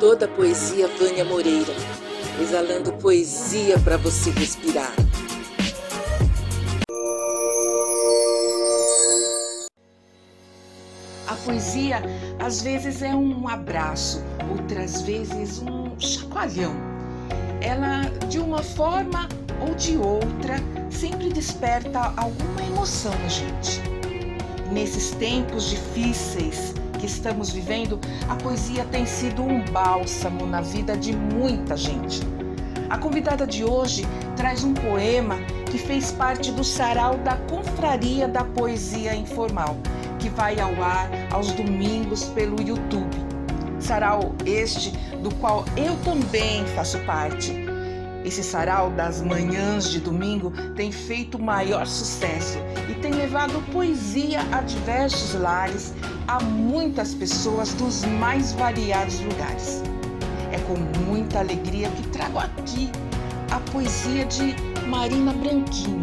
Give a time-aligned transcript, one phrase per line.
[0.00, 1.74] Toda a poesia Vânia Moreira,
[2.40, 4.90] exalando poesia para você respirar.
[11.28, 12.00] A poesia
[12.38, 16.74] às vezes é um abraço, outras vezes um chacoalhão.
[17.60, 19.28] Ela, de uma forma
[19.60, 20.56] ou de outra,
[20.90, 23.82] sempre desperta alguma emoção na gente.
[24.72, 27.98] Nesses tempos difíceis que estamos vivendo,
[28.28, 32.20] a poesia tem sido um bálsamo na vida de muita gente.
[32.90, 35.36] A convidada de hoje traz um poema
[35.70, 39.78] que fez parte do sarau da Confraria da Poesia Informal,
[40.18, 43.16] que vai ao ar aos domingos pelo YouTube.
[43.78, 44.90] Sarau este
[45.22, 47.69] do qual eu também faço parte.
[48.24, 52.58] Esse sarau das manhãs de domingo tem feito maior sucesso
[52.90, 55.94] e tem levado poesia a diversos lares,
[56.28, 59.82] a muitas pessoas dos mais variados lugares.
[60.52, 62.90] É com muita alegria que trago aqui
[63.50, 64.54] a poesia de
[64.86, 66.00] Marina Branquinho.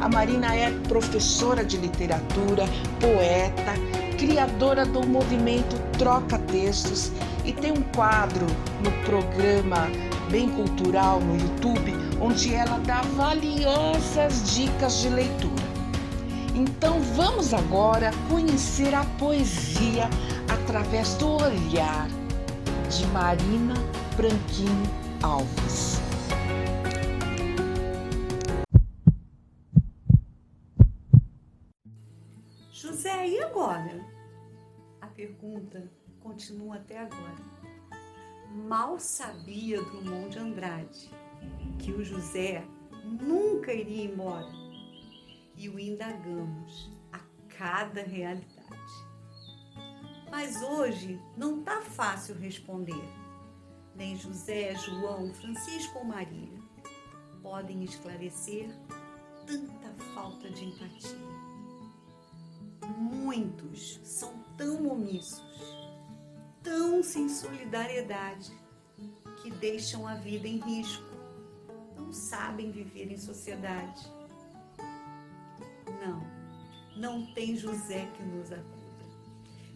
[0.00, 2.64] A Marina é professora de literatura,
[3.00, 3.72] poeta,
[4.18, 7.10] criadora do movimento Troca Textos
[7.44, 8.46] e tem um quadro
[8.82, 9.88] no programa
[10.30, 15.54] Bem Cultural no YouTube, onde ela dá valiosas dicas de leitura.
[16.52, 20.10] Então vamos agora conhecer a poesia
[20.52, 22.08] através do olhar
[22.90, 23.74] de Marina
[24.16, 24.82] Branquinho
[25.22, 26.00] Alves.
[32.72, 34.04] José, e agora?
[35.00, 35.84] A pergunta
[36.20, 37.55] continua até agora
[38.56, 41.10] mal sabia Drummond de Andrade
[41.78, 42.64] que o José
[43.04, 44.50] nunca iria embora
[45.54, 47.20] e o indagamos a
[47.56, 48.56] cada realidade.
[50.30, 53.08] Mas hoje não tá fácil responder.
[53.94, 56.58] Nem José, João, Francisco ou Maria
[57.42, 58.68] podem esclarecer
[59.46, 61.16] tanta falta de empatia.
[62.98, 65.75] Muitos são tão omissos
[66.66, 68.50] tão sem solidariedade
[69.40, 71.06] que deixam a vida em risco,
[71.96, 74.04] não sabem viver em sociedade.
[76.04, 76.26] Não,
[76.96, 78.66] não tem José que nos acuda.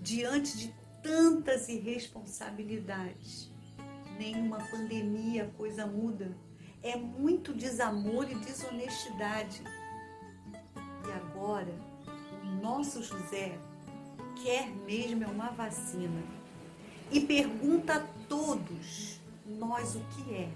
[0.00, 3.52] Diante de tantas irresponsabilidades,
[4.18, 6.34] nenhuma pandemia coisa muda.
[6.82, 9.62] É muito desamor e desonestidade.
[11.06, 11.74] E agora,
[12.42, 13.58] o nosso José
[14.42, 16.38] quer mesmo é uma vacina
[17.10, 20.50] e pergunta a todos nós o que é,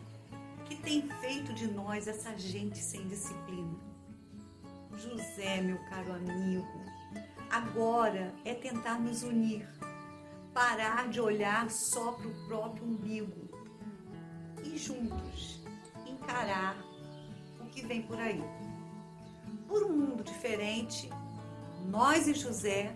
[0.67, 3.75] que tem feito de nós essa gente sem disciplina.
[4.97, 6.81] José, meu caro amigo,
[7.51, 9.67] agora é tentar nos unir,
[10.53, 13.49] parar de olhar só para o próprio umbigo
[14.63, 15.63] e juntos
[16.07, 16.77] encarar
[17.61, 18.45] o que vem por aí.
[19.67, 21.09] Por um mundo diferente,
[21.89, 22.95] nós e José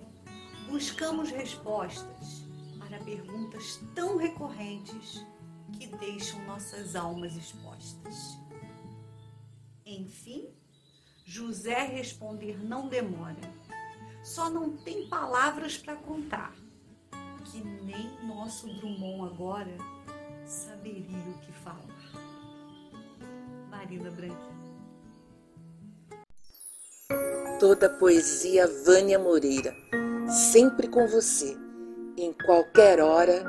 [0.68, 2.45] buscamos respostas
[2.88, 5.24] para perguntas tão recorrentes
[5.78, 8.38] que deixam nossas almas expostas.
[9.84, 10.48] Enfim,
[11.24, 13.40] José responder não demora.
[14.24, 16.54] Só não tem palavras para contar,
[17.44, 19.76] que nem nosso Drummond agora
[20.44, 21.86] saberia o que falar.
[23.70, 24.56] Marina Branquinho.
[27.60, 29.74] Toda poesia Vânia Moreira,
[30.28, 31.65] sempre com você
[32.16, 33.44] em qualquer hora,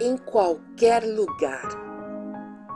[0.00, 1.81] em qualquer lugar.